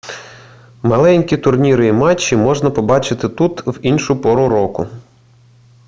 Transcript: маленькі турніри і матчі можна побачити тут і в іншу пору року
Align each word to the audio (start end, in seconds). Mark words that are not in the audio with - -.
маленькі 0.81 1.37
турніри 1.37 1.87
і 1.87 1.91
матчі 1.93 2.35
можна 2.35 2.69
побачити 2.71 3.29
тут 3.29 3.63
і 3.65 3.69
в 3.69 3.79
іншу 3.85 4.21
пору 4.21 4.49
року 4.49 4.87